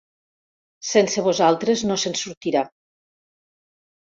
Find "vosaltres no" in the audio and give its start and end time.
1.27-1.99